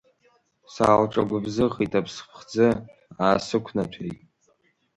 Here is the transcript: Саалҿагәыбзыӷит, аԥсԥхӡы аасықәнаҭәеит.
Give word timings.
Саалҿагәыбзыӷит, 0.73 1.93
аԥсԥхӡы 1.99 2.67
аасықәнаҭәеит. 3.23 4.19